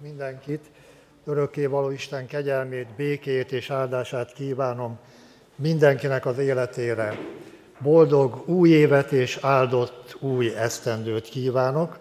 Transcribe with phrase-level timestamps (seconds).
[0.00, 0.64] mindenkit.
[1.24, 4.98] Örökké való Isten kegyelmét, békét és áldását kívánom
[5.56, 7.18] mindenkinek az életére.
[7.78, 11.98] Boldog új évet és áldott új esztendőt kívánok.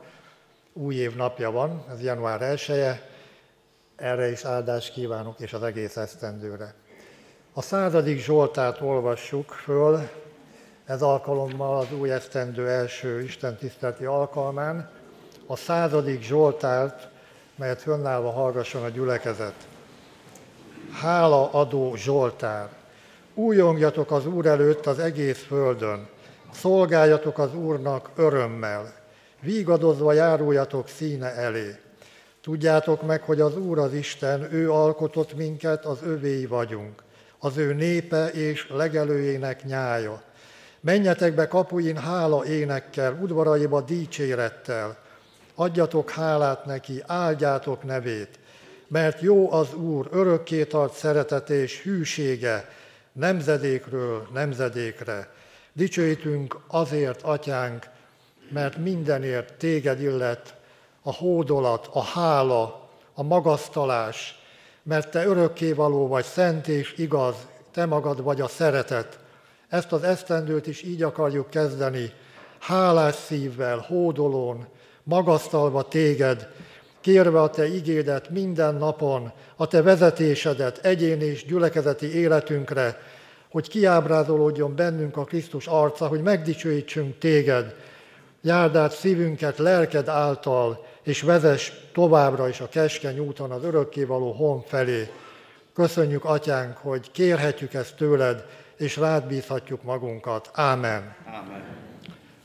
[0.73, 3.01] Új év napja van, ez január 1 -e.
[3.96, 6.73] erre is áldást kívánok, és az egész esztendőre.
[7.54, 10.09] A századik Zsoltát olvassuk föl,
[10.86, 14.89] ez alkalommal az új esztendő első Isten tiszteleti alkalmán.
[15.45, 17.09] A századik Zsoltárt,
[17.60, 19.68] melyet fönnállva hallgasson a gyülekezet.
[20.92, 22.70] Hála adó Zsoltár!
[23.33, 26.07] Újongjatok az Úr előtt az egész földön,
[26.54, 28.93] szolgáljatok az Úrnak örömmel,
[29.42, 31.75] vígadozva járuljatok színe elé.
[32.42, 37.03] Tudjátok meg, hogy az Úr az Isten, ő alkotott minket, az övéi vagyunk,
[37.39, 40.22] az ő népe és legelőjének nyája.
[40.80, 44.97] Menjetek be kapuin hála énekkel, udvaraiba dicsérettel,
[45.59, 48.39] adjatok hálát neki, áldjátok nevét,
[48.88, 52.69] mert jó az Úr, örökké tart szeretet és hűsége,
[53.11, 55.33] nemzedékről nemzedékre.
[55.73, 57.85] Dicsőítünk azért, atyánk,
[58.49, 60.55] mert mindenért téged illet
[61.01, 64.39] a hódolat, a hála, a magasztalás,
[64.83, 67.35] mert te örökkévaló vagy, szent és igaz,
[67.71, 69.19] te magad vagy a szeretet.
[69.69, 72.13] Ezt az esztendőt is így akarjuk kezdeni,
[72.59, 74.67] hálás szívvel, hódolón,
[75.09, 76.47] magasztalva téged,
[77.02, 83.01] kérve a te igédet minden napon, a te vezetésedet egyéni és gyülekezeti életünkre,
[83.51, 87.75] hogy kiábrázolódjon bennünk a Krisztus arca, hogy megdicsőítsünk téged,
[88.41, 94.61] járd át szívünket lelked által, és vezess továbbra is a keskeny úton az örökkévaló hon
[94.61, 95.09] felé.
[95.73, 98.45] Köszönjük, Atyánk, hogy kérhetjük ezt tőled,
[98.77, 100.49] és rád bízhatjuk magunkat.
[100.53, 101.16] Ámen.
[101.25, 101.63] Ámen.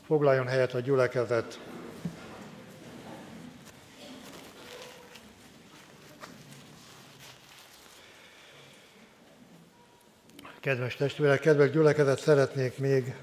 [0.07, 1.59] Foglaljon helyet a gyülekezet.
[10.65, 13.15] Kedves testvérek, kedves gyülekezet, szeretnék még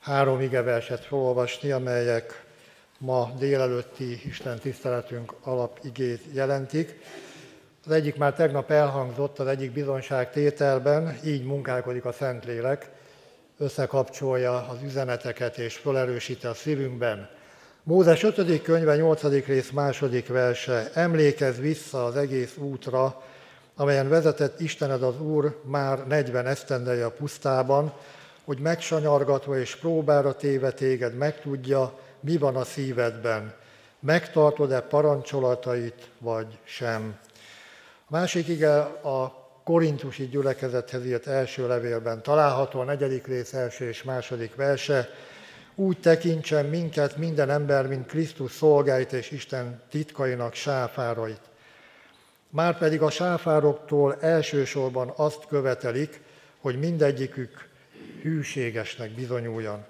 [0.00, 2.44] három igeverset felolvasni, amelyek
[2.98, 7.00] ma délelőtti Isten tiszteletünk alapigét jelentik.
[7.86, 12.90] Az egyik már tegnap elhangzott, az egyik bizonság tételben, így munkálkodik a Szentlélek,
[13.58, 17.28] összekapcsolja az üzeneteket és felerősíti a szívünkben.
[17.82, 18.62] Mózes 5.
[18.62, 19.22] könyve 8.
[19.46, 23.22] rész második verse, emlékezz vissza az egész útra,
[23.76, 27.92] amelyen vezetett Istened az Úr már 40 esztendeje a pusztában,
[28.44, 33.54] hogy megsanyargatva és próbára téve téged megtudja, mi van a szívedben,
[34.00, 37.18] megtartod-e parancsolatait, vagy sem.
[38.08, 44.02] A másik ige a korintusi gyülekezethez írt első levélben található a negyedik rész első és
[44.02, 45.08] második verse,
[45.74, 51.40] úgy tekintsen minket minden ember, mint Krisztus szolgáit és Isten titkainak sáfárait.
[52.54, 56.20] Márpedig a sáfároktól elsősorban azt követelik,
[56.60, 57.68] hogy mindegyikük
[58.22, 59.84] hűségesnek bizonyuljon.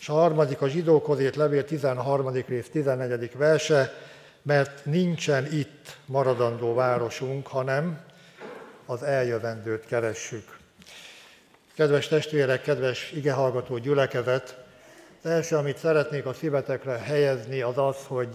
[0.00, 2.32] És a harmadik a zsidókhoz írt levél 13.
[2.46, 3.36] rész 14.
[3.36, 3.94] verse,
[4.42, 8.00] mert nincsen itt maradandó városunk, hanem
[8.86, 10.58] az eljövendőt keressük.
[11.74, 14.64] Kedves testvérek, kedves igehallgató gyülekezet,
[15.22, 18.28] az első, amit szeretnék a szívetekre helyezni, az az, hogy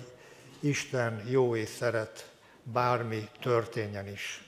[0.59, 2.28] Isten jó és szeret
[2.73, 4.43] bármi történjen is.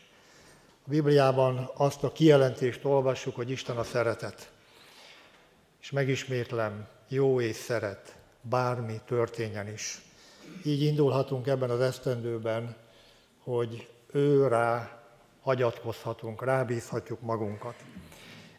[0.85, 4.51] A Bibliában azt a kijelentést olvassuk, hogy Isten a szeretet.
[5.81, 10.01] És megismétlem, jó és szeret, bármi történjen is.
[10.65, 12.75] Így indulhatunk ebben az esztendőben,
[13.43, 14.99] hogy ő rá
[15.41, 17.75] hagyatkozhatunk, rábízhatjuk magunkat.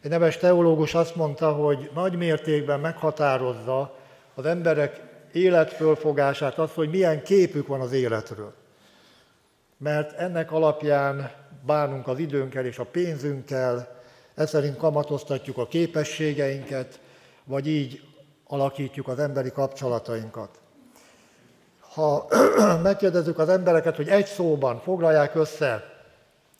[0.01, 3.97] Egy neves teológus azt mondta, hogy nagy mértékben meghatározza
[4.33, 5.01] az emberek
[5.31, 8.62] életfölfogását az, hogy milyen képük van az életről
[9.83, 11.31] mert ennek alapján
[11.65, 14.01] bánunk az időnkkel és a pénzünkkel,
[14.35, 16.99] ez szerint kamatoztatjuk a képességeinket,
[17.43, 18.01] vagy így
[18.47, 20.49] alakítjuk az emberi kapcsolatainkat.
[21.79, 22.27] Ha
[22.83, 25.83] megkérdezzük az embereket, hogy egy szóban foglalják össze,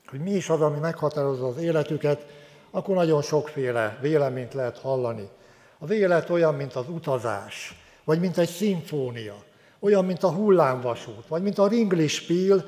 [0.08, 2.26] hogy mi is az, ami meghatározza az életüket,
[2.72, 5.30] akkor nagyon sokféle véleményt lehet hallani.
[5.80, 9.36] Az élet olyan, mint az utazás, vagy mint egy szimfónia,
[9.80, 12.66] olyan, mint a hullámvasút, vagy mint a ringlispíl,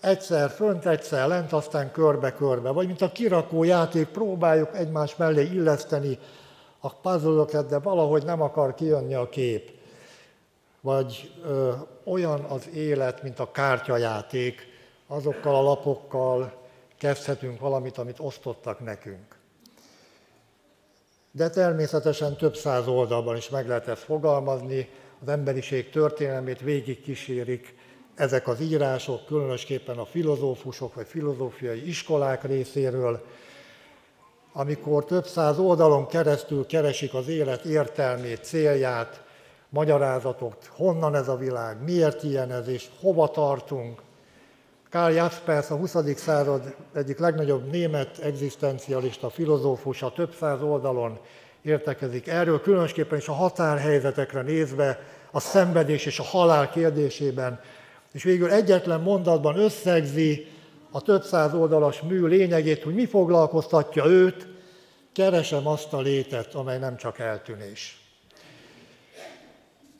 [0.00, 2.70] egyszer fönt, egyszer lent, aztán körbe-körbe.
[2.70, 6.18] Vagy mint a kirakó játék, próbáljuk egymás mellé illeszteni
[6.80, 9.70] a puzzle de valahogy nem akar kijönni a kép.
[10.80, 11.72] Vagy ö,
[12.04, 14.66] olyan az élet, mint a kártyajáték,
[15.06, 16.52] azokkal a lapokkal
[16.98, 19.36] kezdhetünk valamit, amit osztottak nekünk.
[21.30, 24.88] De természetesen több száz oldalban is meg lehet ezt fogalmazni,
[25.22, 27.74] az emberiség történelmét végig kísérik
[28.16, 33.24] ezek az írások, különösképpen a filozófusok vagy filozófiai iskolák részéről,
[34.52, 39.24] amikor több száz oldalon keresztül keresik az élet értelmét, célját,
[39.68, 44.02] magyarázatot, honnan ez a világ, miért ilyen ez, és hova tartunk.
[44.90, 45.94] Karl Jaspers, a 20.
[46.16, 51.18] század egyik legnagyobb német egzisztencialista, filozófusa több száz oldalon
[51.62, 54.98] értekezik erről, különösképpen is a határhelyzetekre nézve,
[55.30, 57.60] a szenvedés és a halál kérdésében,
[58.16, 60.46] és végül egyetlen mondatban összegzi
[60.90, 64.48] a több száz oldalas mű lényegét, hogy mi foglalkoztatja őt,
[65.12, 68.00] keresem azt a létet, amely nem csak eltűnés.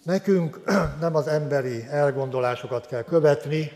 [0.03, 0.61] Nekünk
[1.01, 3.73] nem az emberi elgondolásokat kell követni,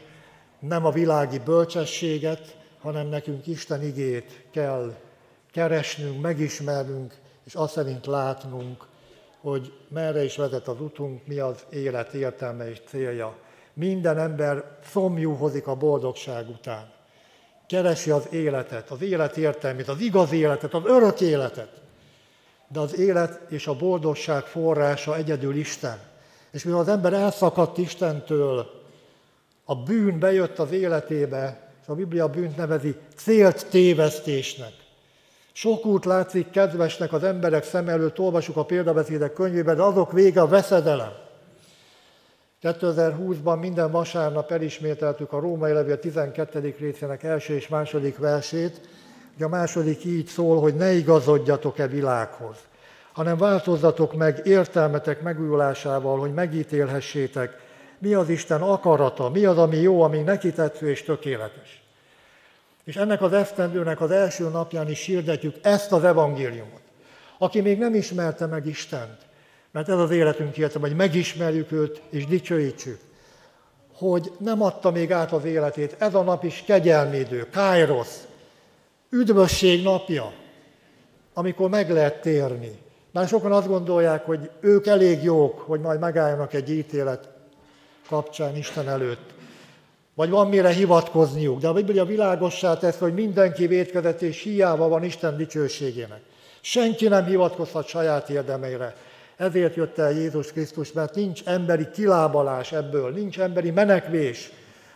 [0.58, 4.94] nem a világi bölcsességet, hanem nekünk Isten igét kell
[5.52, 7.14] keresnünk, megismernünk,
[7.44, 8.86] és azt szerint látnunk,
[9.40, 13.48] hogy merre is vezet az utunk, mi az élet értelme és célja.
[13.80, 16.90] Minden ember szomjúhozik a boldogság után.
[17.66, 21.80] Keresi az életet, az élet értelmét, az igaz életet, az örök életet.
[22.68, 25.98] De az élet és a boldogság forrása egyedül Isten.
[26.50, 28.70] És mivel az ember elszakadt Istentől,
[29.64, 34.72] a bűn bejött az életébe, és a Biblia bűnt nevezi célt tévesztésnek.
[35.52, 40.40] Sok út látszik kedvesnek az emberek szem előtt, olvasjuk a példabeszédek könyvében, de azok vége
[40.40, 41.19] a veszedelem.
[42.62, 46.74] 2020-ban minden vasárnap elismételtük a Római Levél 12.
[46.78, 48.80] részének első és második versét,
[49.34, 52.56] hogy a második így szól, hogy ne igazodjatok-e világhoz,
[53.12, 57.58] hanem változzatok meg értelmetek megújulásával, hogy megítélhessétek,
[57.98, 61.82] mi az Isten akarata, mi az, ami jó, ami neki tetsző és tökéletes.
[62.84, 66.80] És ennek az esztendőnek az első napján is hirdetjük ezt az evangéliumot.
[67.38, 69.28] Aki még nem ismerte meg Istent,
[69.72, 73.00] mert ez az életünk értem, hogy megismerjük őt és dicsőítsük,
[73.92, 75.96] hogy nem adta még át az életét.
[75.98, 78.26] Ez a nap is kegyelmédő, kájrosz,
[79.10, 80.32] üdvösség napja,
[81.34, 82.78] amikor meg lehet térni.
[83.12, 87.28] Már sokan azt gondolják, hogy ők elég jók, hogy majd megálljanak egy ítélet
[88.08, 89.30] kapcsán Isten előtt.
[90.14, 95.04] Vagy van mire hivatkozniuk, de a Biblia világossá tesz, hogy mindenki védkezett és hiába van
[95.04, 96.20] Isten dicsőségének.
[96.60, 98.94] Senki nem hivatkozhat saját érdemeire.
[99.40, 104.50] Ezért jött el Jézus Krisztus, mert nincs emberi kilábalás ebből, nincs emberi menekvés.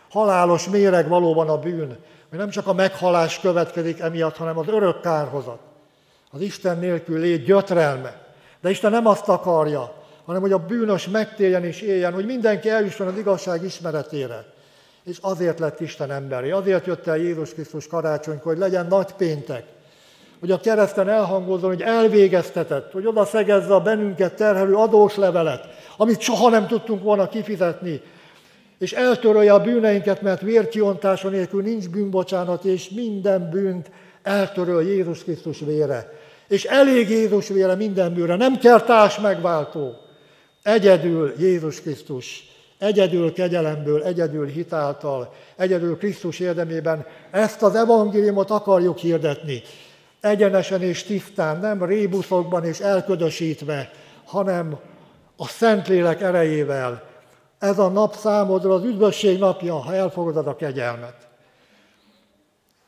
[0.09, 1.97] Halálos méreg valóban a bűn,
[2.29, 5.59] hogy nem csak a meghalás következik emiatt, hanem az örök kárhozat.
[6.31, 8.21] Az Isten nélkül lét gyötrelme.
[8.61, 9.93] De Isten nem azt akarja,
[10.25, 14.45] hanem hogy a bűnös megtérjen és éljen, hogy mindenki eljusson az igazság ismeretére.
[15.03, 19.63] És azért lett Isten emberi, azért jött el Jézus Krisztus karácsonykor, hogy legyen nagy péntek,
[20.45, 26.19] hogy a kereszten elhangozzon, hogy elvégeztetett, hogy oda szegezze a bennünket terhelő adós levelet, amit
[26.19, 28.01] soha nem tudtunk volna kifizetni,
[28.79, 33.91] és eltörölje a bűneinket, mert vérkiontása nélkül nincs bűnbocsánat, és minden bűnt
[34.23, 36.13] eltöröl Jézus Krisztus vére.
[36.47, 39.93] És elég Jézus vére minden bűnre, nem kell társ megváltó.
[40.63, 42.43] Egyedül Jézus Krisztus,
[42.79, 49.61] egyedül kegyelemből, egyedül hitáltal, egyedül Krisztus érdemében ezt az evangéliumot akarjuk hirdetni
[50.25, 53.91] egyenesen és tisztán, nem rébuszokban és elködösítve,
[54.25, 54.79] hanem
[55.37, 57.03] a Szentlélek erejével.
[57.59, 61.27] Ez a nap számodra az üdvösség napja, ha elfogadod a kegyelmet.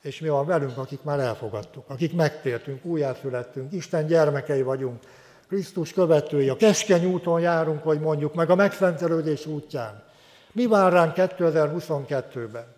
[0.01, 4.99] És mi van velünk, akik már elfogadtuk, akik megtértünk, újjászülettünk, Isten gyermekei vagyunk,
[5.47, 10.03] Krisztus követői, a keskeny úton járunk, hogy mondjuk, meg a megszentelődés útján.
[10.51, 12.76] Mi vár ránk 2022-ben?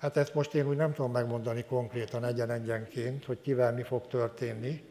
[0.00, 4.84] Hát ezt most én úgy nem tudom megmondani konkrétan egyen-egyenként, hogy kivel mi fog történni,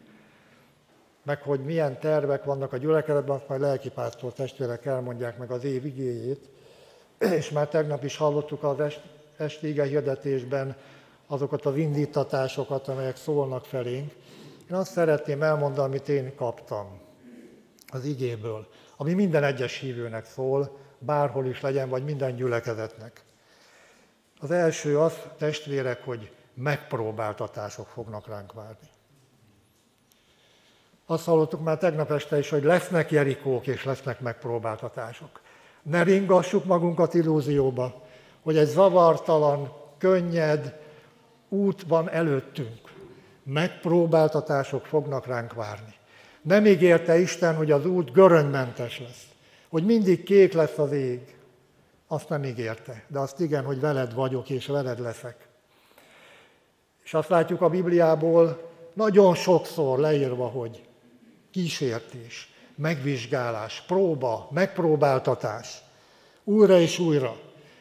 [1.24, 5.86] meg hogy milyen tervek vannak a gyülekezetben, azt majd lelkipásztor testvérek elmondják meg az év
[5.86, 6.50] igéjét,
[7.18, 9.02] és már tegnap is hallottuk az est,
[9.38, 10.76] esti hirdetésben
[11.28, 14.12] azokat az indítatásokat, amelyek szólnak felénk.
[14.70, 17.00] Én azt szeretném elmondani, amit én kaptam
[17.88, 23.28] az igéből, ami minden egyes hívőnek szól, bárhol is legyen, vagy minden gyülekezetnek.
[24.40, 28.88] Az első az, testvérek, hogy megpróbáltatások fognak ránk várni.
[31.06, 35.42] Azt hallottuk már tegnap este is, hogy lesznek jerikók és lesznek megpróbáltatások.
[35.82, 38.08] Ne ringassuk magunkat illúzióba,
[38.42, 40.80] hogy egy zavartalan, könnyed
[41.50, 42.82] út van előttünk.
[43.44, 45.94] Megpróbáltatások fognak ránk várni.
[46.42, 49.28] Nem ígérte Isten, hogy az út görönymentes lesz,
[49.70, 51.39] hogy mindig kék lesz az ég,
[52.12, 55.48] azt nem ígérte, de azt igen, hogy veled vagyok és veled leszek.
[57.04, 60.84] És azt látjuk a Bibliából nagyon sokszor leírva, hogy
[61.52, 65.82] kísértés, megvizsgálás, próba, megpróbáltatás.
[66.44, 67.36] Újra és újra.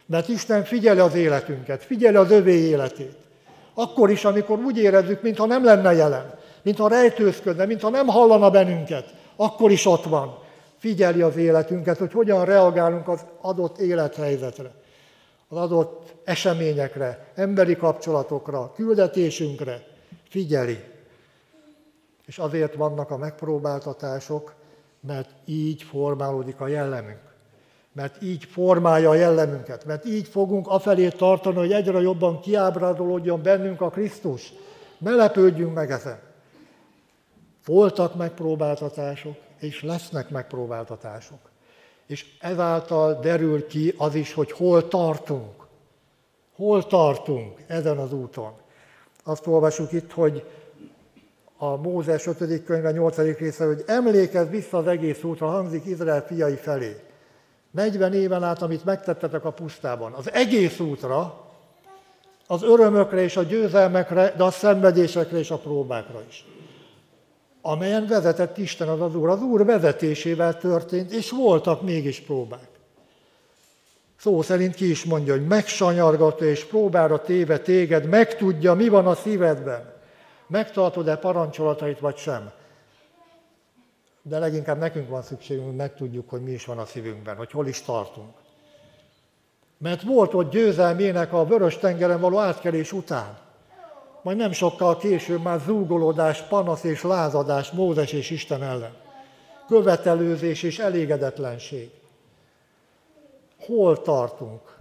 [0.06, 3.16] Mert Isten figyeli az életünket, figyeli az övé életét.
[3.74, 9.14] Akkor is, amikor úgy érezzük, mintha nem lenne jelen, mintha rejtőzködne, mintha nem hallana bennünket,
[9.36, 10.38] akkor is ott van.
[10.78, 14.70] Figyeli az életünket, hogy hogyan reagálunk az adott élethelyzetre,
[15.48, 19.86] az adott eseményekre, emberi kapcsolatokra, küldetésünkre.
[20.28, 20.78] Figyeli.
[22.26, 24.54] És azért vannak a megpróbáltatások,
[25.00, 27.20] mert így formálódik a jellemünk.
[27.92, 33.80] Mert így formálja a jellemünket, mert így fogunk afelé tartani, hogy egyre jobban kiábrádolódjon bennünk
[33.80, 34.52] a Krisztus.
[34.98, 36.18] Ne lepődjünk meg ezen.
[37.64, 41.38] Voltak megpróbáltatások, és lesznek megpróbáltatások.
[42.06, 45.66] És ezáltal derül ki az is, hogy hol tartunk.
[46.56, 48.52] Hol tartunk ezen az úton.
[49.24, 50.44] Azt olvasjuk itt, hogy
[51.56, 52.64] a Mózes 5.
[52.64, 53.16] könyve 8.
[53.16, 56.96] része, hogy emlékezz vissza az egész útra, hangzik Izrael fiai felé.
[57.70, 61.46] 40 éven át, amit megtettetek a pusztában, az egész útra,
[62.46, 66.46] az örömökre és a győzelmekre, de a szenvedésekre és a próbákra is.
[67.68, 69.28] Amelyen vezetett Isten az az Úr.
[69.28, 72.68] Az Úr vezetésével történt, és voltak mégis próbák.
[74.16, 79.14] Szó szerint ki is mondja, hogy megsanyargatja és próbára téve téged, megtudja, mi van a
[79.14, 79.92] szívedben.
[80.46, 82.50] Megtartod-e parancsolatait, vagy sem?
[84.22, 87.66] De leginkább nekünk van szükségünk, hogy megtudjuk, hogy mi is van a szívünkben, hogy hol
[87.66, 88.34] is tartunk.
[89.78, 93.47] Mert volt ott győzelmének a vörös tengeren való átkelés után.
[94.22, 98.94] Majd nem sokkal később már zúgolódás, panasz és lázadás Mózes és Isten ellen.
[99.68, 101.90] Követelőzés és elégedetlenség.
[103.66, 104.76] Hol tartunk?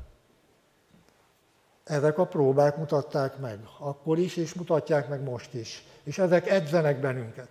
[1.83, 5.83] Ezek a próbák mutatták meg, akkor is, és mutatják meg most is.
[6.03, 7.49] És ezek edzenek bennünket.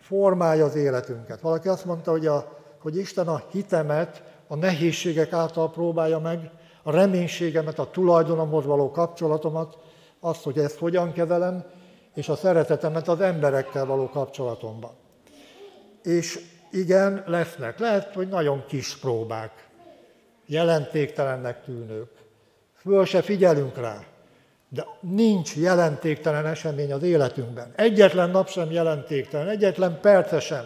[0.00, 1.40] Formálja az életünket.
[1.40, 6.50] Valaki azt mondta, hogy, a, hogy Isten a hitemet a nehézségek által próbálja meg,
[6.82, 9.78] a reménységemet, a tulajdonomhoz való kapcsolatomat,
[10.20, 11.64] azt, hogy ezt hogyan kezelem,
[12.14, 14.90] és a szeretetemet az emberekkel való kapcsolatomban.
[16.02, 17.78] És igen, lesznek.
[17.78, 19.68] Lehet, hogy nagyon kis próbák,
[20.46, 22.10] jelentéktelennek tűnők.
[22.74, 24.02] Föl se figyelünk rá,
[24.68, 27.72] de nincs jelentéktelen esemény az életünkben.
[27.76, 30.64] Egyetlen nap sem jelentéktelen, egyetlen perce sem,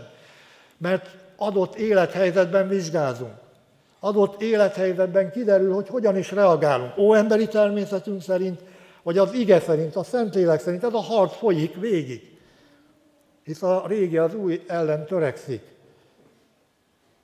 [0.79, 3.35] mert adott élethelyzetben vizsgázunk.
[4.01, 6.99] Adott élethelyzetben kiderül, hogy hogyan is reagálunk.
[6.99, 8.61] Ó emberi természetünk szerint,
[9.03, 10.85] vagy az ige szerint, a Szentlélek szerint.
[10.85, 12.39] Ez a harc folyik végig.
[13.45, 15.63] Hisz a régi az új ellen törekszik.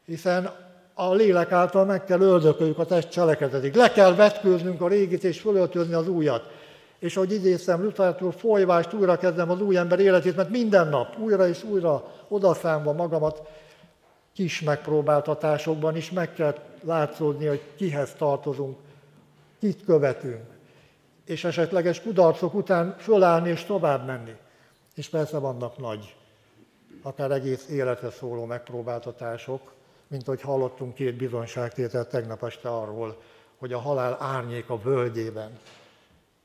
[0.05, 0.51] Hiszen
[0.95, 3.75] a lélek által meg kell öldököljük a test cselekedetig.
[3.75, 6.51] Le kell vetkőznünk a régit és fölöltözni az újat.
[6.99, 11.49] És ahogy idéztem Luthertől, folyvást újra kezdem az új ember életét, mert minden nap újra
[11.49, 13.49] és újra odaszámva magamat
[14.35, 18.77] kis megpróbáltatásokban is meg kell látszódni, hogy kihez tartozunk,
[19.61, 20.58] kit követünk,
[21.29, 24.37] és esetleges kudarcok után fölállni és tovább menni.
[24.95, 26.17] És persze vannak nagy,
[27.03, 29.73] akár egész életre szóló megpróbáltatások,
[30.07, 33.23] mint hogy hallottunk két bizonyságtételt tegnap este arról,
[33.59, 35.51] hogy a halál árnyék a völgyében.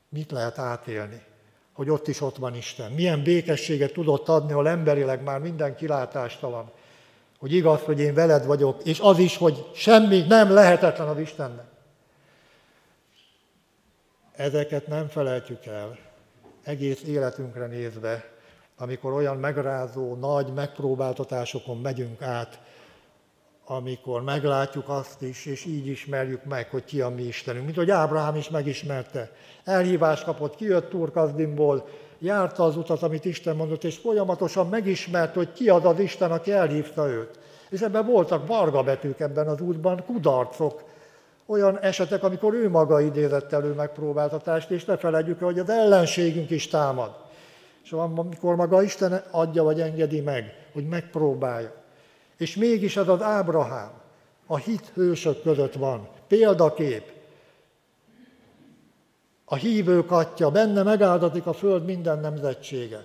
[0.08, 1.22] Mit lehet átélni?
[1.72, 2.92] Hogy ott is ott van Isten.
[2.92, 6.70] Milyen békességet tudott adni, ahol emberileg már minden kilátástalan.
[7.38, 11.73] Hogy igaz, hogy én veled vagyok, és az is, hogy semmi nem lehetetlen az Istennek.
[14.36, 15.98] Ezeket nem felejtjük el,
[16.62, 18.24] egész életünkre nézve,
[18.78, 22.60] amikor olyan megrázó, nagy megpróbáltatásokon megyünk át,
[23.64, 27.64] amikor meglátjuk azt is, és így ismerjük meg, hogy ki a mi Istenünk.
[27.64, 29.30] Mint hogy Ábrahám is megismerte.
[29.64, 31.88] Elhívást kapott, kijött Turkazdimból,
[32.18, 36.52] járta az utat, amit Isten mondott, és folyamatosan megismerte, hogy ki az az Isten, aki
[36.52, 37.38] elhívta őt.
[37.70, 40.92] És ebben voltak varga betűk ebben az útban, kudarcok,
[41.46, 46.50] olyan esetek, amikor ő maga idézett elő megpróbáltatást, és ne felejtjük el, hogy az ellenségünk
[46.50, 47.16] is támad.
[47.84, 51.72] És amikor maga Isten adja vagy engedi meg, hogy megpróbálja.
[52.36, 53.90] És mégis ez az Ábrahám
[54.46, 57.12] a hit hősök között van, példakép.
[59.44, 63.04] A hívők atya, benne megáldatik a föld minden nemzetsége.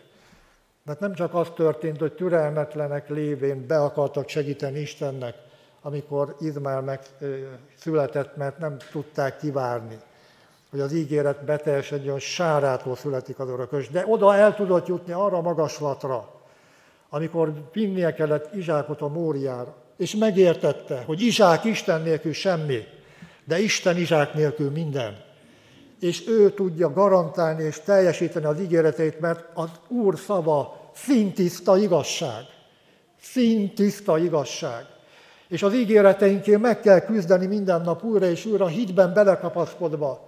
[0.84, 5.36] Mert nem csak az történt, hogy türelmetlenek lévén be akartak segíteni Istennek,
[5.82, 9.98] amikor Izmael megszületett, mert nem tudták kivárni,
[10.70, 13.90] hogy az ígéret beteljesedjön, sárától születik az örökös.
[13.90, 16.34] De oda el tudott jutni arra a magaslatra,
[17.10, 22.84] amikor vinnie kellett Izsákot a Móriára, és megértette, hogy Izsák Isten nélkül semmi,
[23.46, 25.18] de Isten Izsák nélkül minden.
[26.00, 32.44] És ő tudja garantálni és teljesíteni az ígéreteit, mert az Úr szava szintiszta igazság.
[33.22, 34.86] Szintiszta igazság.
[35.50, 40.28] És az ígéreteinkért meg kell küzdeni minden nap újra és újra, hitben belekapaszkodva,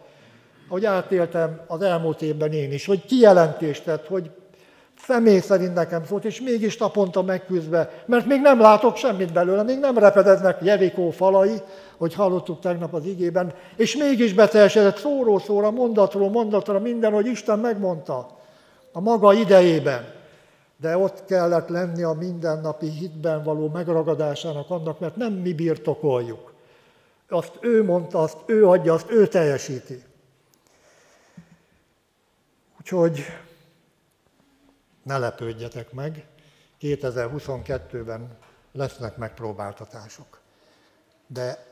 [0.69, 4.29] ahogy átéltem az elmúlt évben én is, hogy kijelentést tett, hogy
[5.07, 9.79] személy szerint nekem szólt, és mégis naponta megküzdve, mert még nem látok semmit belőle, még
[9.79, 11.61] nem repedeznek Jerikó falai,
[11.97, 17.59] hogy hallottuk tegnap az igében, és mégis beteljesedett szóról szóra, mondatról mondatra minden, hogy Isten
[17.59, 18.37] megmondta
[18.91, 20.19] a maga idejében.
[20.81, 26.53] De ott kellett lenni a mindennapi hitben való megragadásának annak, mert nem mi birtokoljuk.
[27.29, 30.03] Azt ő mondta, azt ő adja, azt ő teljesíti.
[32.79, 33.25] Úgyhogy
[35.03, 36.25] ne lepődjetek meg,
[36.81, 38.38] 2022-ben
[38.71, 40.39] lesznek megpróbáltatások.
[41.27, 41.65] De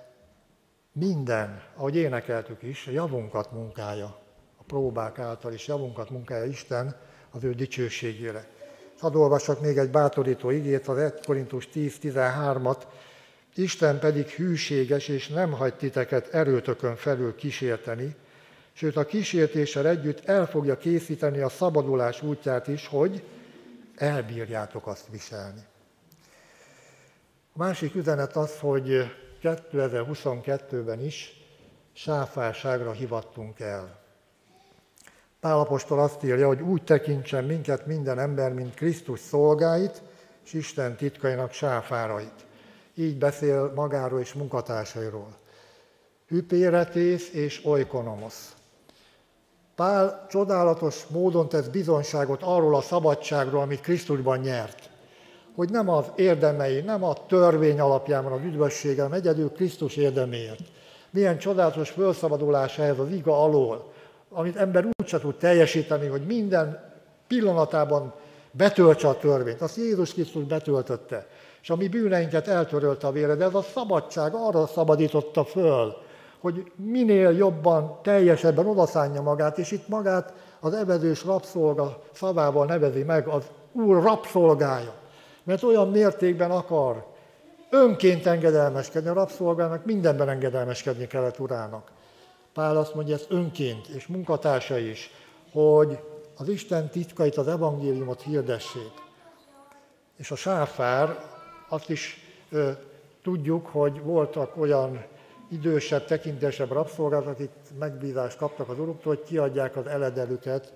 [0.91, 4.17] minden, ahogy énekeltük is, a javunkat munkája,
[4.57, 6.95] a próbák által is javunkat munkája Isten
[7.31, 8.57] az ő dicsőségére.
[8.99, 12.81] Hadd olvassak még egy bátorító igét, az 1 Korintus 10-13-at.
[13.55, 18.15] Isten pedig hűséges, és nem hagy titeket erőtökön felül kísérteni,
[18.73, 23.23] sőt a kísértéssel együtt el fogja készíteni a szabadulás útját is, hogy
[23.95, 25.61] elbírjátok azt viselni.
[27.53, 31.33] A másik üzenet az, hogy 2022-ben is
[31.93, 33.98] sáfárságra hivattunk el.
[35.39, 40.01] Pálapostól azt írja, hogy úgy tekintsen minket minden ember, mint Krisztus szolgáit,
[40.45, 42.45] és Isten titkainak sáfárait.
[42.95, 45.27] Így beszél magáról és munkatársairól.
[46.27, 48.53] Hüpéretész és oikonomosz.
[49.75, 54.89] Pál csodálatos módon tesz bizonságot arról a szabadságról, amit Krisztusban nyert.
[55.55, 60.61] Hogy nem az érdemei, nem a törvény alapján van az üdvössége, hanem egyedül Krisztus érdeméért.
[61.09, 63.93] Milyen csodálatos felszabadulás ehhez az iga alól,
[64.29, 66.91] amit ember úgy tud teljesíteni, hogy minden
[67.27, 68.13] pillanatában
[68.51, 69.61] betöltse a törvényt.
[69.61, 71.27] Azt Jézus Krisztus betöltötte.
[71.61, 75.95] És a mi bűneinket eltörölte a vére, de ez a szabadság arra szabadította föl,
[76.39, 83.27] hogy minél jobban, teljesebben odaszánja magát, és itt magát az evezős rabszolga szavával nevezi meg
[83.27, 84.93] az Úr rabszolgája.
[85.43, 87.05] Mert olyan mértékben akar
[87.69, 91.91] önként engedelmeskedni, a rabszolgának mindenben engedelmeskedni kellett urának.
[92.53, 95.11] Pál azt mondja ezt önként, és munkatársa is,
[95.51, 95.99] hogy
[96.37, 98.91] az Isten titkait, az evangéliumot hirdessék.
[100.17, 101.25] És a sáfár,
[101.69, 102.17] azt is
[102.49, 102.71] ö,
[103.23, 105.05] tudjuk, hogy voltak olyan
[105.49, 110.73] idősebb, tekintesebb rabszolgák, akik megbízást kaptak az uruktól, hogy kiadják az eledelüket,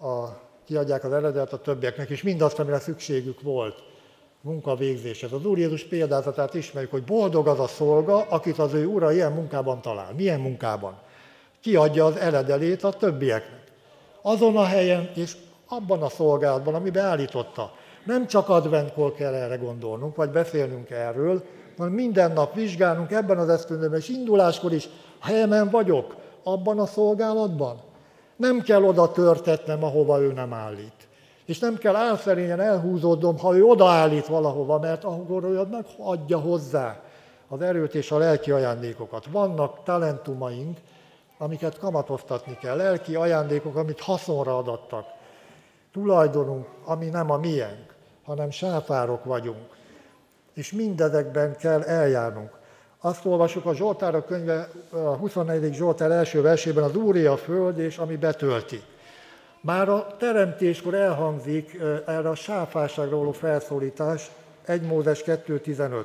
[0.00, 0.24] a,
[0.64, 3.93] kiadják az eledet a többieknek, és mindazt, amire szükségük volt
[4.44, 5.32] munkavégzéshez.
[5.32, 9.32] Az Úr Jézus példázatát ismerjük, hogy boldog az a szolga, akit az ő ura ilyen
[9.32, 10.12] munkában talál.
[10.16, 10.98] Milyen munkában?
[11.60, 13.62] Kiadja az eledelét a többieknek.
[14.22, 15.36] Azon a helyen és
[15.68, 17.72] abban a szolgálatban, ami beállította.
[18.04, 21.42] Nem csak adventkor kell erre gondolnunk, vagy beszélnünk erről,
[21.76, 24.88] hanem minden nap vizsgálnunk ebben az esztendőben, és induláskor is
[25.20, 27.80] helyemen vagyok, abban a szolgálatban.
[28.36, 31.03] Nem kell oda törtetnem, ahova ő nem állít.
[31.44, 37.00] És nem kell álszerényen elhúzódnom, ha ő odaállít valahova, mert akkor ő megadja hozzá
[37.48, 39.26] az erőt és a lelki ajándékokat.
[39.26, 40.78] Vannak talentumaink,
[41.38, 45.06] amiket kamatoztatni kell, lelki ajándékok, amit haszonra adattak.
[45.92, 49.74] Tulajdonunk, ami nem a miénk, hanem sáfárok vagyunk
[50.54, 52.50] és mindezekben kell eljárnunk.
[53.00, 55.74] Azt olvasjuk a Zsoltárok könyve a 24.
[55.74, 58.82] Zsoltár első versében, az Úri a föld, és ami betölti.
[59.64, 64.30] Már a teremtéskor elhangzik erre a sáfárságra való felszólítás,
[64.64, 66.02] 1 Mózes 2.15.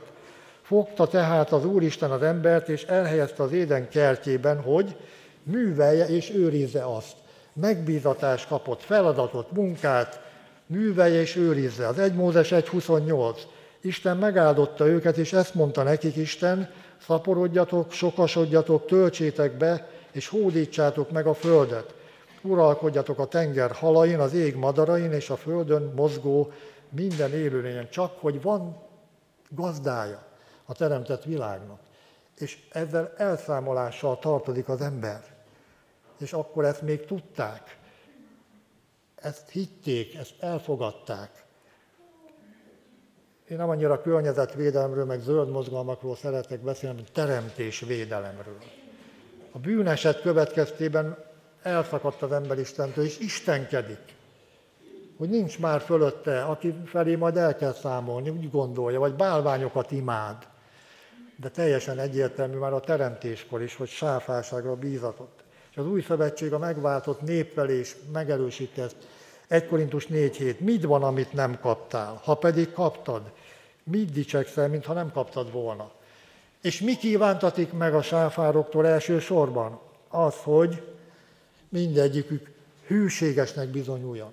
[0.61, 4.95] Fogta tehát az Úristen az embert, és elhelyezte az éden kertjében, hogy
[5.43, 7.15] művelje és őrizze azt.
[7.53, 10.21] Megbízatást kapott, feladatot, munkát,
[10.65, 11.87] művelje és őrizze.
[11.87, 13.37] Az 1 Mózes 1.28.
[13.81, 16.69] Isten megáldotta őket, és ezt mondta nekik Isten,
[17.05, 21.97] szaporodjatok, sokasodjatok, töltsétek be, és hódítsátok meg a földet.
[22.41, 26.51] Uralkodjatok a tenger halain, az ég madarain, és a földön mozgó
[26.89, 27.89] minden élőlényen.
[27.89, 28.77] Csak, hogy van
[29.49, 30.23] gazdája
[30.65, 31.79] a teremtett világnak.
[32.35, 35.23] És ezzel elszámolással tartozik az ember.
[36.19, 37.77] És akkor ezt még tudták.
[39.15, 41.43] Ezt hitték, ezt elfogadták.
[43.49, 48.57] Én nem annyira környezetvédelemről, meg zöld mozgalmakról szeretek beszélni, mint teremtésvédelemről.
[49.51, 51.28] A bűneset következtében
[51.69, 54.17] elszakadt az ember Istentől, és istenkedik.
[55.17, 60.47] Hogy nincs már fölötte, aki felé majd el kell számolni, úgy gondolja, vagy bálványokat imád.
[61.35, 65.43] De teljesen egyértelmű már a teremtéskor is, hogy sáfáságra bízatott.
[65.71, 68.95] És az új szövetség a megváltott néppel is megerősíti ezt.
[69.47, 70.59] 1 Korintus 4 hét.
[70.59, 72.19] Mit van, amit nem kaptál?
[72.23, 73.21] Ha pedig kaptad,
[73.83, 75.91] mit dicsekszel, mintha nem kaptad volna?
[76.61, 79.79] És mi kívántatik meg a sáfároktól elsősorban?
[80.09, 80.83] Az, hogy
[81.69, 82.51] mindegyikük
[82.87, 84.31] hűségesnek bizonyuljon.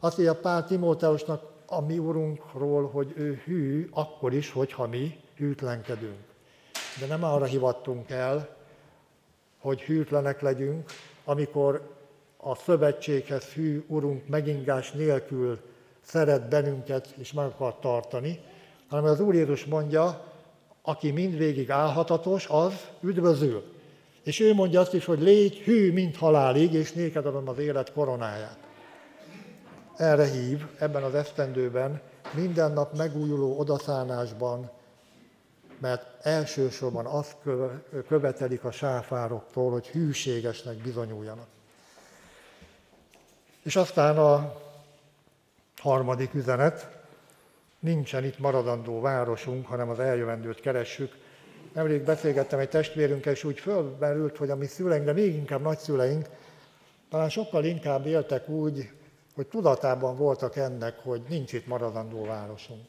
[0.00, 6.18] Azt mondja Pál Timóteusnak a mi urunkról, hogy ő hű, akkor is, hogyha mi hűtlenkedünk.
[7.00, 8.56] De nem arra hivattunk el,
[9.58, 10.90] hogy hűtlenek legyünk,
[11.24, 11.92] amikor
[12.36, 15.60] a szövetséghez hű urunk megingás nélkül
[16.00, 18.40] szeret bennünket és meg akar tartani,
[18.88, 20.32] hanem az Úr Jézus mondja,
[20.82, 23.73] aki mindvégig álhatatos, az üdvözül.
[24.24, 27.92] És ő mondja azt is, hogy légy hű, mint halálig, és néked adom az élet
[27.92, 28.58] koronáját.
[29.96, 32.00] Erre hív ebben az esztendőben,
[32.34, 34.70] minden nap megújuló odaszánásban,
[35.78, 37.36] mert elsősorban azt
[38.08, 41.46] követelik a sáfároktól, hogy hűségesnek bizonyuljanak.
[43.62, 44.60] És aztán a
[45.76, 46.88] harmadik üzenet,
[47.78, 51.14] nincsen itt maradandó városunk, hanem az eljövendőt keressük.
[51.74, 56.26] Nemrég beszélgettem egy testvérünkkel, és úgy fölmerült, hogy a mi szüleink, de még inkább nagyszüleink,
[57.10, 58.90] talán sokkal inkább éltek úgy,
[59.34, 62.86] hogy tudatában voltak ennek, hogy nincs itt maradandó városunk.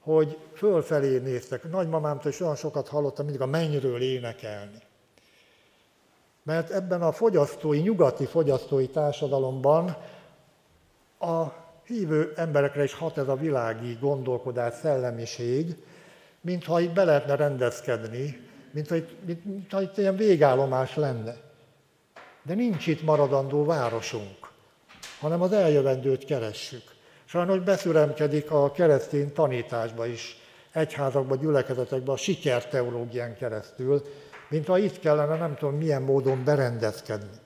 [0.00, 1.70] Hogy fölfelé néztek.
[1.70, 4.82] Nagymamámtól is olyan sokat hallottam mindig a mennyről énekelni.
[6.42, 9.96] Mert ebben a fogyasztói, nyugati fogyasztói társadalomban
[11.18, 11.44] a
[11.84, 15.76] hívő emberekre is hat ez a világi gondolkodás, szellemiség,
[16.40, 21.34] mintha itt be lehetne rendezkedni, mintha itt, mintha itt ilyen végállomás lenne.
[22.42, 24.50] De nincs itt maradandó városunk,
[25.20, 26.82] hanem az eljövendőt keressük.
[27.24, 30.36] Sajnos beszüremkedik a keresztény tanításba is,
[30.72, 34.02] egyházakba, gyülekezetekbe a sikerteológián keresztül,
[34.48, 37.38] mintha itt kellene nem tudom milyen módon berendezkedni.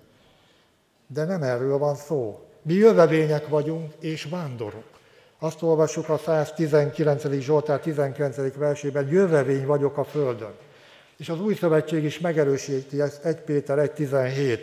[1.07, 2.49] De nem erről van szó.
[2.63, 4.94] Mi jövevények vagyunk és vándorok.
[5.45, 7.29] Azt olvassuk a 119.
[7.39, 8.57] Zsoltár 19.
[8.57, 10.53] versében, jövevény vagyok a földön.
[11.17, 14.59] És az új szövetség is megerősíti ezt 1 Péter 1.17.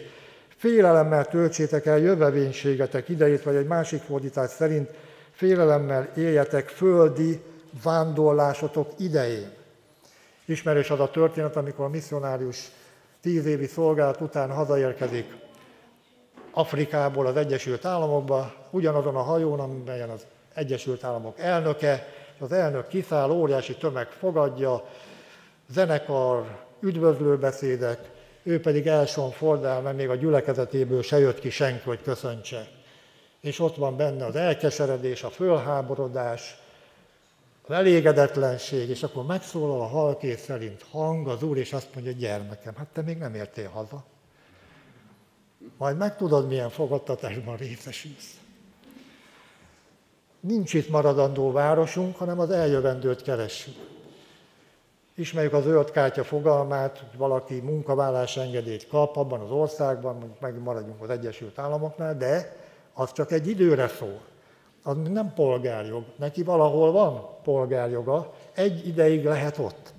[0.58, 4.90] Félelemmel töltsétek el jövevénységetek idejét, vagy egy másik fordítás szerint
[5.32, 7.42] félelemmel éljetek földi
[7.84, 9.52] vándorlásotok idején.
[10.46, 12.72] Ismerős az a történet, amikor a misszionárius
[13.22, 15.36] tíz évi szolgálat után hazaérkezik
[16.52, 22.88] Afrikából az Egyesült Államokba, ugyanazon a hajón, amelyen az Egyesült Államok elnöke, és az elnök
[22.88, 24.84] kiszáll, óriási tömeg fogadja,
[25.70, 28.10] zenekar, üdvözlőbeszédek,
[28.44, 32.68] ő pedig elson fordál, mert még a gyülekezetéből se jött ki senki, hogy köszöntse.
[33.40, 36.58] És ott van benne az elkeseredés, a fölháborodás,
[37.62, 42.76] az elégedetlenség, és akkor megszólal a halkét szerint hang az Úr, és azt mondja, gyermekem,
[42.76, 44.04] hát te még nem értél haza.
[45.78, 48.41] Majd megtudod, milyen fogadtatásban részesülsz.
[50.42, 53.76] Nincs itt maradandó városunk, hanem az eljövendőt keressük.
[55.16, 61.02] Ismerjük az zöld kártya fogalmát, hogy valaki munkavállás engedélyt kap abban az országban, mondjuk megmaradjunk
[61.02, 62.56] az Egyesült Államoknál, de
[62.94, 64.20] az csak egy időre szól.
[64.84, 66.04] Az nem polgárjog.
[66.18, 69.94] Neki valahol van polgárjoga, egy ideig lehet ott.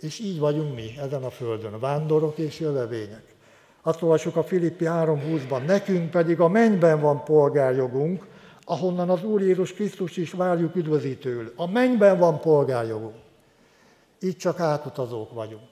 [0.00, 3.34] És így vagyunk mi ezen a földön, vándorok és jövevények.
[3.82, 8.26] Azt olvassuk a Filippi 3.20-ban, nekünk pedig a mennyben van polgárjogunk,
[8.68, 11.52] ahonnan az Úr Jézus Krisztus is várjuk üdvözítőül.
[11.56, 13.14] A mennyben van polgárjogunk.
[14.20, 15.68] Így csak átutazók vagyunk.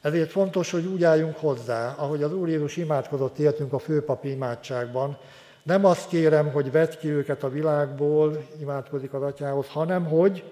[0.00, 5.18] Ezért fontos, hogy úgy álljunk hozzá, ahogy az Úr Jézus imádkozott értünk a főpapi imádságban.
[5.62, 10.44] Nem azt kérem, hogy vedd ki őket a világból, imádkozik az atyához, hanem hogy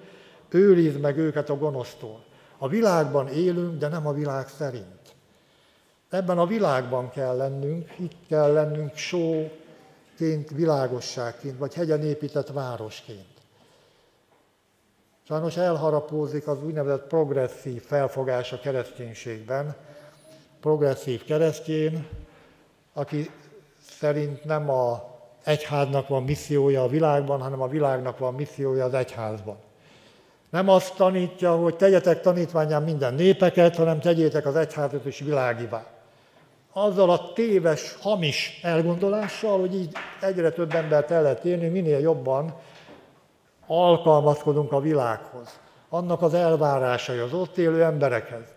[0.48, 2.24] őrizd meg őket a gonosztól.
[2.58, 5.14] A világban élünk, de nem a világ szerint.
[6.10, 8.94] Ebben a világban kell lennünk, itt kell lennünk
[10.22, 13.26] sóként, világosságként, vagy hegyen épített városként.
[15.28, 19.74] Sajnos elharapózik az úgynevezett progresszív felfogás a kereszténységben.
[20.60, 22.08] Progresszív keresztény,
[22.92, 23.30] aki
[23.98, 25.10] szerint nem a
[25.44, 29.56] egyháznak van missziója a világban, hanem a világnak van missziója az egyházban.
[30.50, 36.01] Nem azt tanítja, hogy tegyetek tanítványán minden népeket, hanem tegyétek az egyházat is világivá
[36.72, 42.54] azzal a téves, hamis elgondolással, hogy így egyre több embert el lehet érni, minél jobban
[43.66, 48.54] alkalmazkodunk a világhoz, annak az elvárásai, az ott élő emberekhez.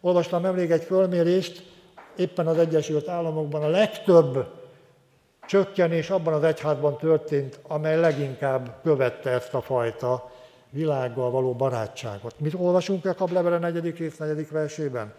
[0.00, 1.68] Olvastam nemrég egy fölmérést,
[2.16, 4.46] éppen az Egyesült Államokban a legtöbb
[5.46, 10.30] csökkenés abban az egyházban történt, amely leginkább követte ezt a fajta
[10.70, 12.40] világgal való barátságot.
[12.40, 13.96] Mit olvasunk a Kablevere 4.
[13.96, 14.50] rész 4.
[14.50, 15.12] versében?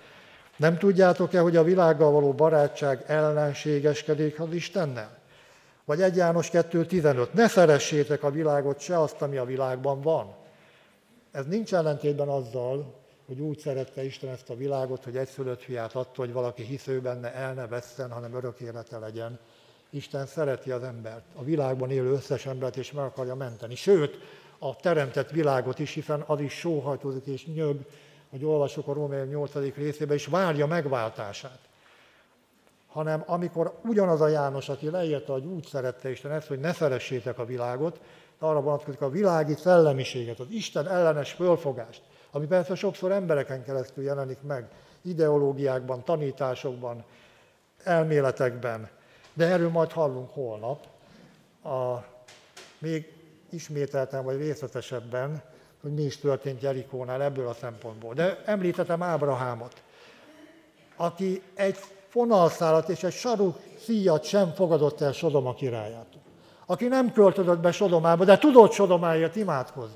[0.57, 5.19] Nem tudjátok-e, hogy a világgal való barátság ellenségeskedik az Istennel?
[5.85, 7.31] Vagy 1 János 2.15.
[7.31, 10.35] Ne szeressétek a világot, se azt, ami a világban van.
[11.31, 16.21] Ez nincs ellentétben azzal, hogy úgy szerette Isten ezt a világot, hogy egyszülött fiát adta,
[16.21, 19.39] hogy valaki hisző benne el ne vesszen, hanem örök élete legyen.
[19.89, 23.75] Isten szereti az embert, a világban élő összes embert, és meg akarja menteni.
[23.75, 24.17] Sőt,
[24.59, 27.79] a teremtett világot is, hiszen az is sóhajtozik és nyög,
[28.32, 29.54] hogy olvasok a Római 8.
[29.76, 31.60] részében, és várja megváltását.
[32.88, 37.39] Hanem amikor ugyanaz a János, aki leírta, hogy úgy szerette Isten ezt, hogy ne szeressétek
[37.39, 38.00] a világot,
[38.39, 44.41] arra vonatkozik a világi szellemiséget, az Isten ellenes fölfogást, ami persze sokszor embereken keresztül jelenik
[44.41, 44.67] meg,
[45.02, 47.04] ideológiákban, tanításokban,
[47.84, 48.89] elméletekben,
[49.34, 50.88] de erről majd hallunk holnap,
[51.63, 52.04] a,
[52.78, 53.13] még
[53.50, 55.41] ismételten vagy részletesebben,
[55.82, 58.13] hogy mi is történt Jerikónál ebből a szempontból.
[58.13, 59.82] De említettem Ábrahámot,
[60.96, 66.22] aki egy fonalszálat és egy sarú szíjat sem fogadott el Sodoma királyától.
[66.65, 69.96] Aki nem költözött be Sodomába, de tudott Sodomáért imádkozni.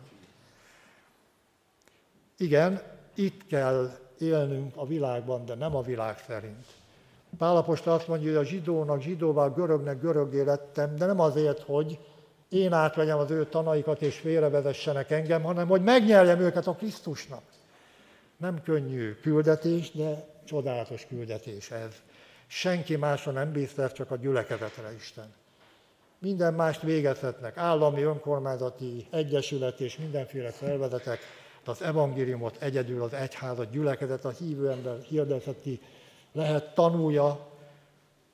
[2.38, 2.82] Igen,
[3.13, 6.65] itt kell élnünk a világban, de nem a világ szerint.
[7.38, 12.00] Pálapostól azt mondja, hogy a zsidónak zsidóvá, görögnek görögé lettem, de nem azért, hogy
[12.55, 17.41] én átvegyem az ő tanaikat és félrevezessenek engem, hanem hogy megnyerjem őket a Krisztusnak.
[18.37, 21.93] Nem könnyű küldetés, de csodálatos küldetés ez.
[22.47, 25.33] Senki másra nem bízta, csak a gyülekezetre Isten.
[26.19, 31.19] Minden mást végezhetnek, állami, önkormányzati, egyesület és mindenféle szervezetek,
[31.63, 35.81] de az evangéliumot egyedül az egyházat, gyülekezet, a hívő ember hirdetheti,
[36.31, 37.47] lehet tanulja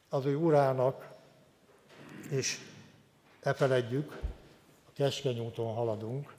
[0.10, 1.10] az ő urának,
[2.30, 2.60] és
[3.44, 4.20] ne feledjük,
[4.88, 6.34] a keskeny úton haladunk.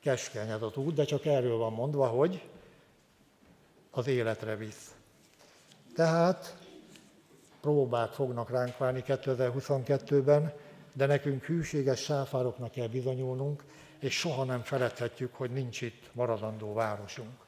[0.00, 2.48] Keskeny ez az út, de csak erről van mondva, hogy
[3.90, 4.94] az életre visz.
[5.94, 6.56] Tehát
[7.60, 10.52] próbák fognak ránk várni 2022-ben,
[10.92, 13.64] de nekünk hűséges sáfároknak kell bizonyulnunk,
[13.98, 17.46] és soha nem feledhetjük, hogy nincs itt maradandó városunk.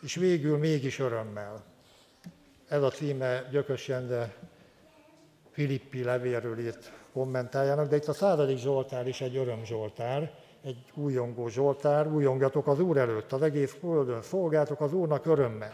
[0.00, 1.64] És végül mégis örömmel.
[2.68, 4.34] Ez a címe Gyökös Jende
[5.56, 11.48] Filippi levélről írt kommentáljának, de itt a századik Zsoltár is egy öröm Zsoltár, egy újongó
[11.48, 15.72] Zsoltár, újongjatok az Úr előtt, az egész földön, szolgáltok az Úrnak örömmel.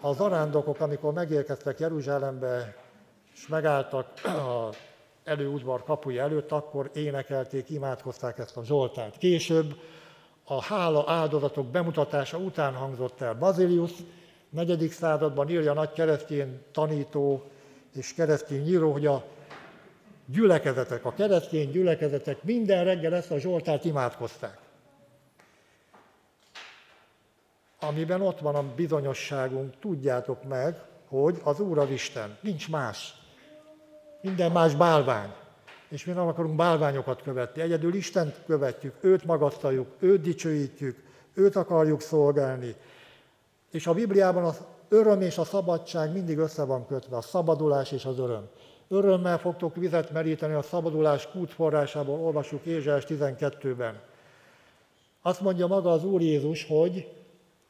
[0.00, 2.76] Az arándokok, amikor megérkeztek Jeruzsálembe,
[3.34, 4.76] és megálltak az
[5.24, 9.16] előudvar kapuja előtt, akkor énekelték, imádkozták ezt a Zsoltárt.
[9.18, 9.74] Később
[10.44, 13.92] a hála áldozatok bemutatása után hangzott el Bazilius,
[14.48, 17.42] negyedik században írja nagy keresztény tanító
[17.94, 19.24] és keresztény író, hogy a
[20.26, 24.58] gyülekezetek, a keresztény gyülekezetek minden reggel ezt a Zsoltárt imádkozták.
[27.80, 30.76] Amiben ott van a bizonyosságunk, tudjátok meg,
[31.08, 33.14] hogy az Úr az Isten, nincs más.
[34.20, 35.32] Minden más bálvány.
[35.88, 37.62] És mi nem akarunk bálványokat követni.
[37.62, 41.02] Egyedül Istent követjük, őt magasztaljuk, őt dicsőítjük,
[41.34, 42.74] őt akarjuk szolgálni.
[43.70, 44.60] És a Bibliában az
[44.92, 48.48] öröm és a szabadság mindig össze van kötve, a szabadulás és az öröm.
[48.88, 54.00] Örömmel fogtok vizet meríteni a szabadulás kútforrásából, olvasjuk Ézsás 12-ben.
[55.22, 57.08] Azt mondja maga az Úr Jézus, hogy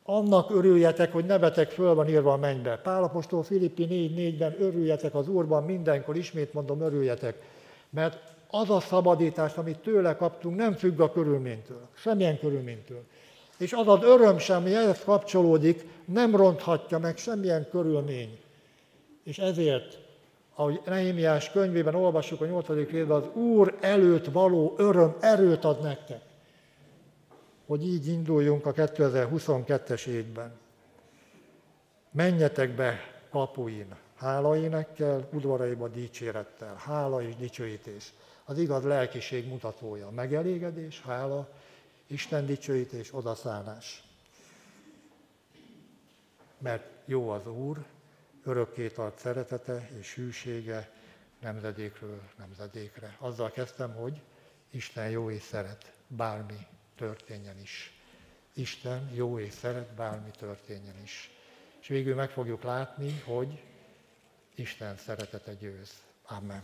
[0.05, 2.77] annak örüljetek, hogy nevetek föl van írva a mennybe.
[2.77, 7.43] Pálapostól Filippi 4.4-ben örüljetek az Úrban mindenkor, ismét mondom, örüljetek.
[7.91, 8.19] Mert
[8.51, 13.03] az a szabadítás, amit tőle kaptunk, nem függ a körülménytől, semmilyen körülménytől.
[13.63, 18.39] És az az öröm sem, ami ehhez kapcsolódik, nem ronthatja meg semmilyen körülmény.
[19.25, 19.99] És ezért,
[20.55, 22.69] ahogy Nehémiás könyvében olvassuk a 8.
[22.69, 26.21] részben, az Úr előtt való öröm erőt ad nektek,
[27.67, 30.53] hogy így induljunk a 2022-es évben.
[32.11, 32.99] Menjetek be
[33.31, 38.13] kapuin, hálaénekkel, udvaraiba dicsérettel, hála és dicsőítés.
[38.45, 41.49] Az igaz lelkiség mutatója, megelégedés, hála,
[42.13, 44.03] Isten dicsőítés, odaszállás.
[46.59, 47.85] Mert jó az Úr,
[48.45, 50.91] örökké tart szeretete és hűsége
[51.41, 53.17] nemzedékről nemzedékre.
[53.19, 54.21] Azzal kezdtem, hogy
[54.71, 57.99] Isten jó és szeret, bármi történjen is.
[58.53, 61.31] Isten jó és szeret, bármi történjen is.
[61.81, 63.63] És végül meg fogjuk látni, hogy
[64.55, 65.93] Isten szeretete győz.
[66.27, 66.63] Amen.